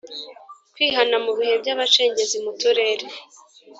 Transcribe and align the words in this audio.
kwihana 0.73 1.15
Mu 1.25 1.31
bihe 1.37 1.53
by 1.61 1.69
abacengezi 1.73 2.37
mu 2.43 2.51
Turere 2.59 3.05